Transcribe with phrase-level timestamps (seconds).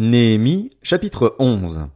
[0.00, 1.88] Néhémie, chapitre 11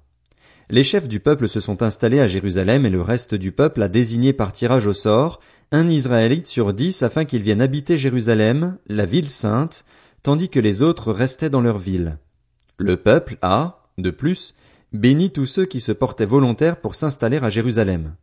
[0.71, 3.87] Les chefs du peuple se sont installés à Jérusalem et le reste du peuple a
[3.87, 5.39] désigné par tirage au sort
[5.71, 9.85] un Israélite sur dix afin qu'il vienne habiter Jérusalem, la ville sainte,
[10.25, 12.19] tandis que les autres restaient dans leur ville.
[12.77, 14.57] Le peuple a, de plus,
[14.93, 18.17] béni tous ceux qui se portaient volontaires pour s'installer à Jérusalem.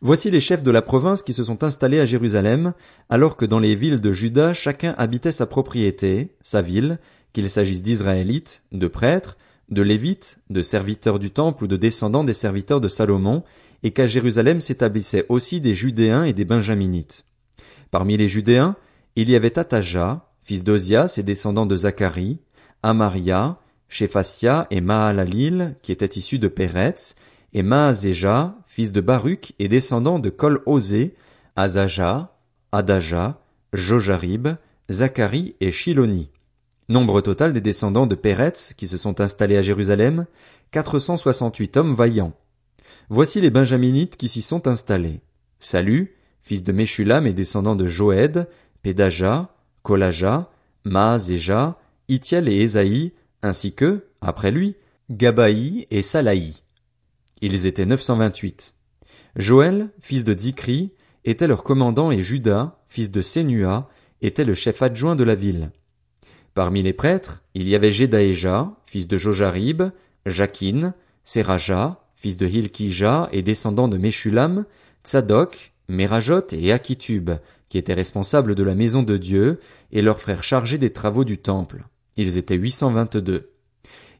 [0.00, 2.72] Voici les chefs de la province qui se sont installés à Jérusalem,
[3.10, 6.98] alors que dans les villes de Juda chacun habitait sa propriété, sa ville,
[7.32, 9.36] qu'il s'agisse d'Israélites, de prêtres,
[9.70, 13.44] de Lévites, de serviteurs du temple ou de descendants des serviteurs de Salomon,
[13.82, 17.24] et qu'à Jérusalem s'établissaient aussi des Judéens et des Benjaminites.
[17.90, 18.76] Parmi les Judéens,
[19.16, 22.38] il y avait Ataja, fils d'Ozias et descendant de Zacharie,
[22.82, 27.14] Amaria, Shephasia et Mahalalil, qui étaient issus de Péretz,
[27.52, 31.14] et Maazéja, fils de Baruch et descendant de Kol-Osé,
[31.56, 32.36] Azaja,
[32.70, 33.40] Adaja,
[33.72, 34.48] Jojarib,
[34.88, 36.30] Zacharie et Shiloni.
[36.90, 40.26] Nombre total des descendants de Péretz qui se sont installés à Jérusalem,
[40.72, 42.32] 468 hommes vaillants.
[43.10, 45.20] Voici les Benjaminites qui s'y sont installés.
[45.60, 48.48] Salut, fils de Meshulam et descendant de Joed,
[48.82, 50.50] Pédaja, Kolaja,
[50.82, 54.74] Maazéja, Itiel et Ésaïe, ainsi que, après lui,
[55.12, 56.64] Gabaï et Salaï.
[57.40, 58.74] Ils étaient 928.
[59.36, 60.90] Joël, fils de Dikri,
[61.24, 63.88] était leur commandant et Judas, fils de Sénua,
[64.22, 65.70] était le chef adjoint de la ville.
[66.54, 69.82] Parmi les prêtres, il y avait Jedaéja, fils de Jojarib,
[70.26, 74.64] Jakin, Seraja, fils de Hilkija et descendant de Meshulam,
[75.04, 77.30] Tzadok, Merajot et Akitub,
[77.68, 79.60] qui étaient responsables de la maison de Dieu,
[79.92, 81.84] et leurs frères chargés des travaux du temple.
[82.16, 83.50] Ils étaient 822.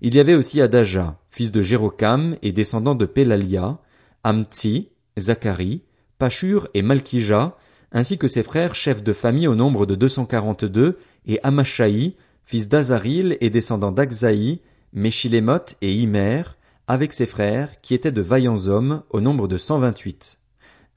[0.00, 3.78] Il y avait aussi Adaja, fils de Jérocam et descendant de Pelalia,
[4.24, 5.82] Amtsi, Zacharie,
[6.18, 7.56] Pashur et Malkija,
[7.92, 13.36] ainsi que ses frères chefs de famille au nombre de 242, et Amashaï, fils d'Azaril
[13.40, 14.60] et descendant d'Akzaï,
[14.92, 16.42] Meshilemoth et Imer,
[16.88, 20.40] avec ses frères, qui étaient de vaillants hommes, au nombre de 128.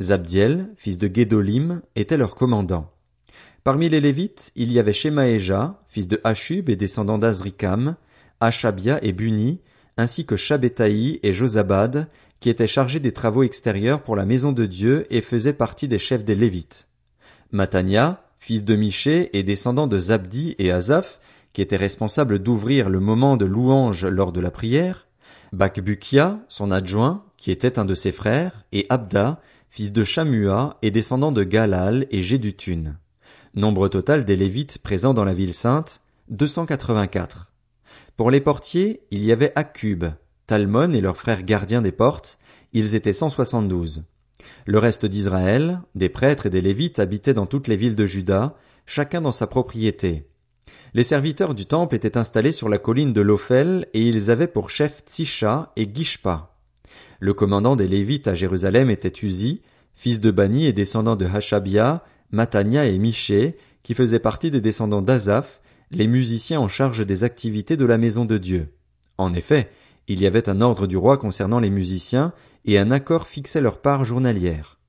[0.01, 2.89] Zabdiel, fils de Guédolim, était leur commandant.
[3.63, 7.95] Parmi les Lévites, il y avait Shemaéja, fils de Hashub et descendant d'Azrikam,
[8.39, 9.61] Achabia et Buni,
[9.95, 12.07] ainsi que Shabetaï et Josabad,
[12.39, 15.99] qui étaient chargés des travaux extérieurs pour la maison de Dieu et faisaient partie des
[15.99, 16.87] chefs des Lévites.
[17.51, 21.21] Matania, fils de Miché et descendant de Zabdi et Azaph,
[21.53, 25.07] qui étaient responsables d'ouvrir le moment de louange lors de la prière,
[25.53, 29.39] Bakbukia, son adjoint, qui était un de ses frères, et Abda,
[29.69, 32.97] fils de Shamua et descendant de Galal et Gédutun.
[33.55, 37.49] Nombre total des Lévites présents dans la ville sainte, 284.
[38.17, 40.03] Pour les portiers, il y avait Akub,
[40.47, 42.37] Talmon et leurs frères gardiens des portes,
[42.73, 44.03] ils étaient 172.
[44.65, 48.55] Le reste d'Israël, des prêtres et des Lévites habitaient dans toutes les villes de Juda,
[48.85, 50.25] chacun dans sa propriété.
[50.93, 54.69] Les serviteurs du temple étaient installés sur la colline de l'Ophel et ils avaient pour
[54.69, 56.55] chef Tsisha et Gishpa.
[57.19, 59.61] Le commandant des Lévites à Jérusalem était Uzi,
[59.95, 65.01] fils de Bani et descendant de Hashabia, Matania et Miché, qui faisaient partie des descendants
[65.01, 65.61] d'Azaph,
[65.91, 68.69] les musiciens en charge des activités de la maison de Dieu.
[69.17, 69.69] En effet,
[70.07, 72.33] il y avait un ordre du roi concernant les musiciens,
[72.65, 74.79] et un accord fixait leur part journalière.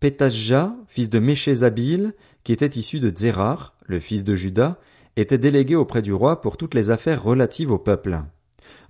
[0.00, 4.76] Pétasja, fils de Méchézabil, qui était issu de Zérar, le fils de Judas,
[5.16, 8.20] était délégué auprès du roi pour toutes les affaires relatives au peuple.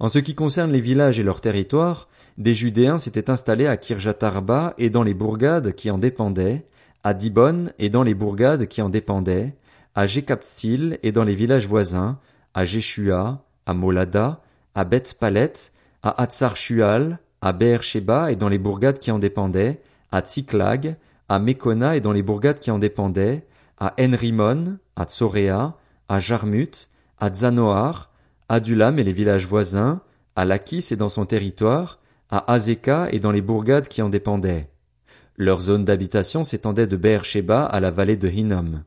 [0.01, 2.09] En ce qui concerne les villages et leurs territoires,
[2.39, 6.67] des Judéens s'étaient installés à Kirjatarba et dans les bourgades qui en dépendaient,
[7.05, 9.55] à Dibon et dans les bourgades qui en dépendaient,
[9.95, 12.19] à Jekapstil et dans les villages voisins,
[12.55, 14.41] à Jeshua, à Molada,
[14.75, 15.53] à Beth Palet,
[16.03, 20.97] à Hatzar Shual, à Beersheba et dans les bourgades qui en dépendaient, à Tsiklag,
[21.29, 23.45] à Mekona et dans les bourgades qui en dépendaient,
[23.79, 25.77] à Enrimon, à Tsorea,
[26.09, 26.89] à Jarmut,
[27.19, 28.11] à Zanoar,
[28.49, 30.01] à Dulam et les villages voisins,
[30.37, 31.99] à Lakis et dans son territoire,
[32.31, 34.71] à Azeka et dans les bourgades qui en dépendaient.
[35.37, 38.85] Leur zone d'habitation s'étendait de Beersheba à la vallée de Hinnom.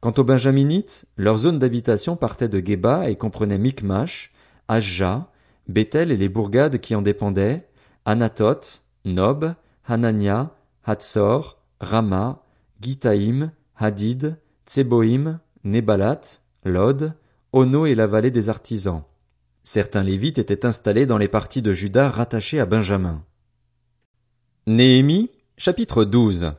[0.00, 4.32] Quant aux Benjaminites, leur zone d'habitation partait de Geba et comprenait Mikmash,
[4.68, 5.30] Ajja,
[5.66, 7.65] Bethel et les bourgades qui en dépendaient,
[8.08, 9.54] Anatot, Nob,
[9.84, 10.54] Hanania,
[10.84, 12.44] Hatzor, Rama,
[12.80, 17.14] Gitaïm, Hadid, Tseboïm, Nebalat, Lod,
[17.52, 19.02] Ono et la vallée des artisans.
[19.64, 23.24] Certains Lévites étaient installés dans les parties de Juda rattachées à Benjamin.
[24.68, 26.52] Néhémie, chapitre 12.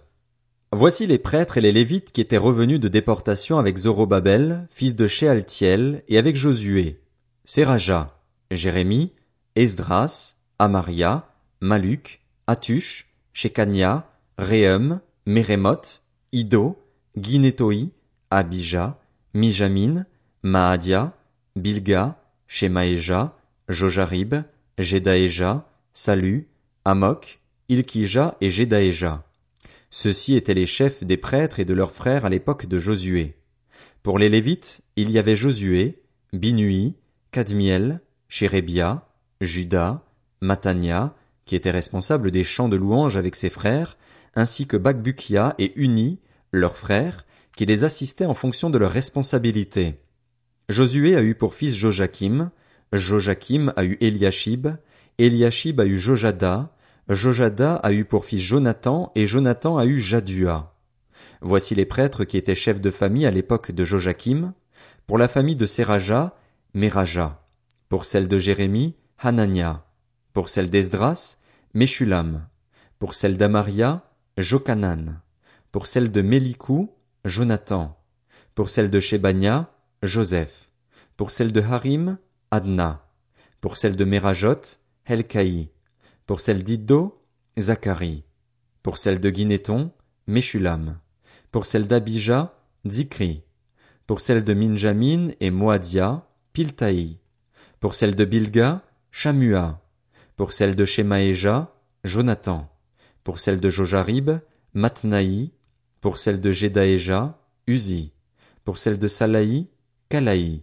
[0.74, 5.08] Voici les prêtres et les Lévites qui étaient revenus de déportation avec Zorobabel, fils de
[5.08, 7.00] Shealtiel, et avec Josué,
[7.46, 8.20] Seraja,
[8.52, 9.14] Jérémie,
[9.56, 11.26] Esdras, Amaria,
[11.62, 16.02] Maluk, Atush, Shekania, Réum, Mérémoth,
[16.32, 16.78] Ido,
[17.18, 17.92] Guinétoi,
[18.30, 19.00] Abija,
[19.34, 20.06] Mijamin,
[20.44, 21.14] Maadia,
[21.56, 22.18] Bilga,
[22.48, 23.36] Shemaéja,
[23.68, 24.36] Jojarib,
[24.78, 26.48] Jedaéja, Salu,
[26.86, 27.40] Amok,
[27.70, 29.24] Ilkija et Jedaéja.
[29.90, 33.36] Ceux-ci étaient les chefs des prêtres et de leurs frères à l'époque de Josué.
[34.04, 36.02] Pour les Lévites, il y avait Josué,
[36.34, 36.96] Binui,
[37.32, 39.08] Kadmiel, Chérébia,
[39.42, 40.02] Judas,
[40.42, 41.16] Matania,
[41.48, 43.98] qui était responsable des chants de louange avec ses frères,
[44.36, 46.20] ainsi que Bakbukia et Uni,
[46.52, 49.96] leurs frères, qui les assistaient en fonction de leur responsabilité.
[50.70, 52.52] Josué a eu pour fils Joachim,
[52.94, 54.68] Joachim a eu Eliashib,
[55.18, 56.72] Eliashib a eu Jojada,
[57.10, 60.76] Jojada a eu pour fils Jonathan et Jonathan a eu Jadua.
[61.42, 64.54] Voici les prêtres qui étaient chefs de famille à l'époque de Joachim.
[65.08, 66.36] Pour la famille de Seraja,
[66.74, 67.42] Meraja.
[67.90, 69.87] Pour celle de Jérémie, Hanania.
[70.38, 71.38] Pour celle d'Esdras,
[71.74, 72.48] Meshulam.
[73.00, 74.04] Pour celle d'Amaria,
[74.38, 75.20] Jokanan.
[75.72, 76.94] Pour celle de Mélikou,
[77.26, 78.00] Jonathan.
[78.54, 79.74] Pour celle de Shebania,
[80.04, 80.70] Joseph.
[81.16, 82.20] Pour celle de Harim,
[82.52, 83.04] Adna.
[83.62, 85.72] Pour celle de Merajot, Helkaï.
[86.28, 87.20] Pour celle d'Iddo,
[87.58, 88.24] Zacharie.
[88.84, 89.92] Pour celle de Guinéton,
[90.28, 91.00] Meshulam.
[91.52, 92.54] Pour celle d'Abija,
[92.88, 93.42] Zikri.
[94.06, 97.18] Pour celle de Minjamin et Moadia, Piltaï.
[97.80, 99.82] Pour celle de Bilga, Shamua.
[100.38, 101.74] Pour celle de Shemaéja,
[102.04, 102.70] Jonathan.
[103.24, 104.30] Pour celle de Jojarib,
[104.76, 105.50] Matnaï.
[106.00, 108.12] Pour celle de Jedaéja, Uzi.
[108.64, 109.66] Pour celle de Salaï,
[110.10, 110.62] Kalaï.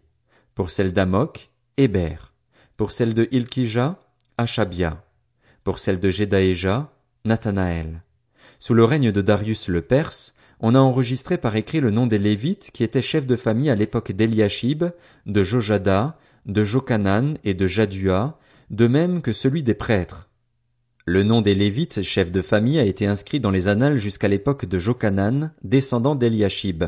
[0.54, 2.32] Pour celle d'Amok, Héber.
[2.76, 3.98] Pour celle de Ilkija,
[4.38, 5.02] Achabia.
[5.64, 6.92] Pour celle de Jedaéja,
[7.24, 8.04] Nathanaël.
[8.60, 12.18] Sous le règne de Darius le Perse, on a enregistré par écrit le nom des
[12.18, 14.84] Lévites qui étaient chefs de famille à l'époque d'Eliashib,
[15.26, 16.16] de Jojada,
[16.46, 18.38] de Jokanan et de Jadua,
[18.70, 20.30] de même que celui des prêtres.
[21.06, 24.64] Le nom des Lévites, chefs de famille, a été inscrit dans les annales jusqu'à l'époque
[24.64, 26.84] de Jokanan, descendant d'Eliashib.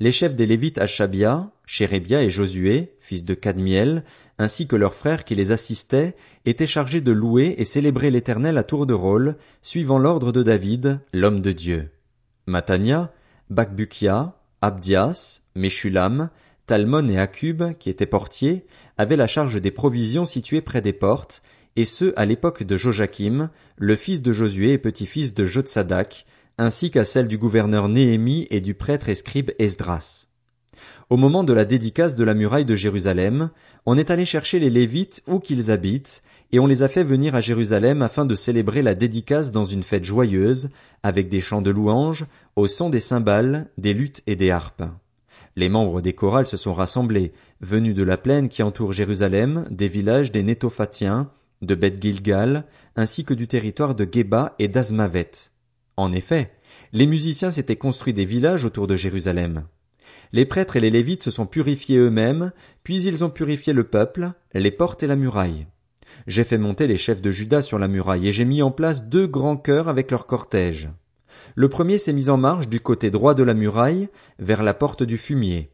[0.00, 4.04] Les chefs des Lévites Achabia, Chérébia et Josué, fils de Cadmiel,
[4.38, 6.16] ainsi que leurs frères qui les assistaient,
[6.46, 11.00] étaient chargés de louer et célébrer l'Éternel à tour de rôle, suivant l'ordre de David,
[11.12, 11.90] l'homme de Dieu.
[12.46, 13.12] Matania,
[13.50, 16.30] Bakbukia, Abdias, Meshulam,
[16.68, 18.66] Talmon et Akub, qui étaient portiers,
[18.98, 21.42] avaient la charge des provisions situées près des portes,
[21.76, 23.48] et ce à l'époque de Joachim,
[23.78, 26.26] le fils de Josué et petit-fils de Jotsadak,
[26.58, 30.26] ainsi qu'à celle du gouverneur Néhémie et du prêtre et scribe Esdras.
[31.08, 33.48] Au moment de la dédicace de la muraille de Jérusalem,
[33.86, 36.22] on est allé chercher les Lévites où qu'ils habitent,
[36.52, 39.82] et on les a fait venir à Jérusalem afin de célébrer la dédicace dans une
[39.82, 40.68] fête joyeuse,
[41.02, 42.26] avec des chants de louanges,
[42.56, 44.84] au son des cymbales, des luttes et des harpes.
[45.58, 49.88] Les membres des chorales se sont rassemblés, venus de la plaine qui entoure Jérusalem, des
[49.88, 51.32] villages des Nétophatiens,
[51.62, 52.64] de Beth Gilgal,
[52.94, 55.32] ainsi que du territoire de Geba et d'Azmavet.
[55.96, 56.52] En effet,
[56.92, 59.64] les musiciens s'étaient construits des villages autour de Jérusalem.
[60.32, 62.52] Les prêtres et les Lévites se sont purifiés eux-mêmes,
[62.84, 65.66] puis ils ont purifié le peuple, les portes et la muraille.
[66.28, 69.06] J'ai fait monter les chefs de Juda sur la muraille et j'ai mis en place
[69.06, 70.88] deux grands chœurs avec leur cortège.
[71.54, 74.08] Le premier s'est mis en marche du côté droit de la muraille,
[74.38, 75.70] vers la porte du fumier.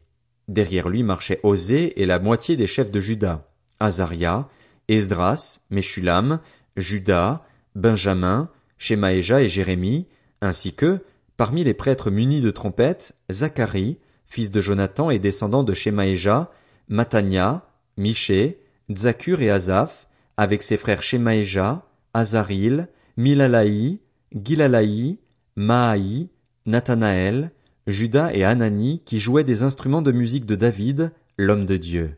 [0.47, 3.47] Derrière lui marchaient Osée et la moitié des chefs de Juda,
[3.79, 4.47] Azaria,
[4.87, 6.39] Esdras, Meshulam,
[6.77, 7.43] Judas,
[7.75, 10.07] Benjamin, Shemaéja et Jérémie,
[10.41, 10.99] ainsi que,
[11.37, 13.97] parmi les prêtres munis de trompettes, Zacharie,
[14.27, 16.51] fils de Jonathan et descendant de Shemaéja,
[16.87, 17.67] Matania,
[17.97, 18.59] Miché,
[18.95, 20.07] Zakur et Azaph,
[20.37, 23.99] avec ses frères Shemaéja, Azaril, Milalaï,
[24.33, 25.17] Gilalaï,
[25.57, 26.27] Maaï,
[26.65, 27.51] Nathanaël,
[27.87, 32.17] Judas et Anani qui jouaient des instruments de musique de David, l'homme de Dieu.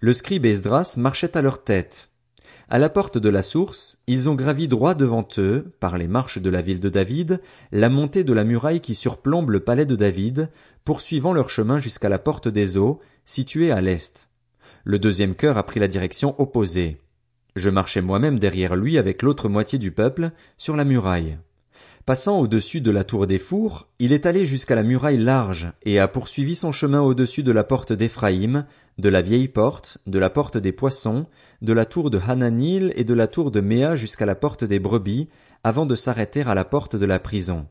[0.00, 2.10] Le scribe Esdras marchait à leur tête.
[2.68, 6.42] À la porte de la source, ils ont gravi droit devant eux, par les marches
[6.42, 7.40] de la ville de David,
[7.72, 10.50] la montée de la muraille qui surplombe le palais de David,
[10.84, 14.28] poursuivant leur chemin jusqu'à la porte des eaux, située à l'est.
[14.84, 17.00] Le deuxième cœur a pris la direction opposée.
[17.56, 21.38] Je marchais moi-même derrière lui avec l'autre moitié du peuple, sur la muraille.
[22.08, 25.98] Passant au-dessus de la tour des fours, il est allé jusqu'à la muraille large et
[25.98, 28.64] a poursuivi son chemin au-dessus de la porte d'Éphraïm,
[28.96, 31.26] de la vieille porte, de la porte des poissons,
[31.60, 34.78] de la tour de Hananil et de la tour de Méa jusqu'à la porte des
[34.78, 35.28] brebis,
[35.64, 37.66] avant de s'arrêter à la porte de la prison.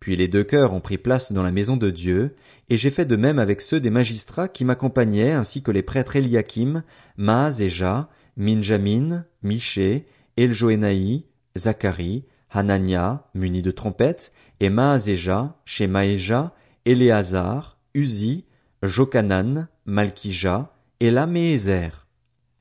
[0.00, 2.34] Puis les deux cœurs ont pris place dans la maison de Dieu,
[2.70, 6.16] et j'ai fait de même avec ceux des magistrats qui m'accompagnaient ainsi que les prêtres
[6.16, 6.82] Eliakim,
[7.18, 10.06] Maaz et Ja, Minjamin, Miché,
[10.38, 11.26] Eljoénaï,
[11.58, 16.52] Zacharie, Hanania, muni de trompettes, et Maazéja, Shemaéja,
[16.84, 18.44] Éléazar, Uzi,
[18.82, 22.06] Jokanan, Malkija, et Laméézer.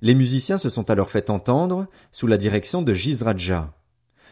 [0.01, 3.74] Les musiciens se sont alors fait entendre sous la direction de Jizradja.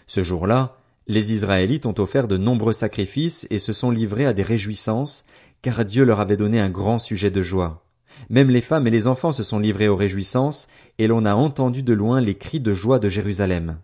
[0.07, 4.43] Ce jour-là, les Israélites ont offert de nombreux sacrifices et se sont livrés à des
[4.43, 5.23] réjouissances,
[5.61, 7.85] car Dieu leur avait donné un grand sujet de joie.
[8.29, 10.67] Même les femmes et les enfants se sont livrés aux réjouissances,
[10.97, 13.79] et l'on a entendu de loin les cris de joie de Jérusalem.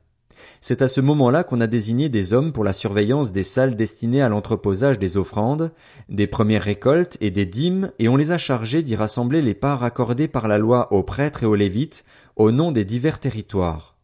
[0.61, 4.21] C'est à ce moment-là qu'on a désigné des hommes pour la surveillance des salles destinées
[4.21, 5.71] à l'entreposage des offrandes,
[6.09, 9.83] des premières récoltes et des dîmes, et on les a chargés d'y rassembler les parts
[9.83, 12.03] accordées par la loi aux prêtres et aux lévites,
[12.35, 13.97] au nom des divers territoires.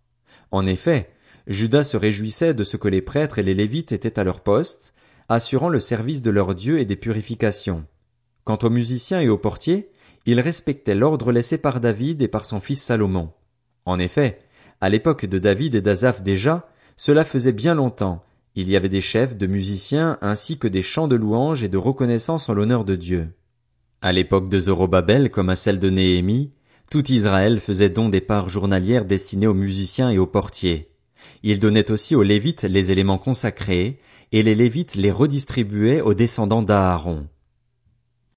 [0.52, 1.10] En effet,
[1.48, 4.94] Judas se réjouissait de ce que les prêtres et les lévites étaient à leur poste,
[5.30, 7.86] assurant le service de leur Dieu et des purifications.
[8.44, 9.90] Quant aux musiciens et aux portiers,
[10.26, 13.32] ils respectaient l'ordre laissé par David et par son fils Salomon.
[13.86, 14.40] En effet,
[14.82, 16.68] à l'époque de David et d'Azaph déjà,
[16.98, 18.24] cela faisait bien longtemps,
[18.58, 21.78] il y avait des chefs de musiciens ainsi que des chants de louange et de
[21.78, 23.28] reconnaissance en l'honneur de Dieu.
[24.02, 26.52] À l'époque de Zorobabel comme à celle de Néhémie,
[26.90, 30.90] tout Israël faisait don des parts journalières destinées aux musiciens et aux portiers.
[31.44, 34.00] Il donnait aussi aux Lévites les éléments consacrés,
[34.32, 37.28] et les Lévites les redistribuaient aux descendants d'Aaron.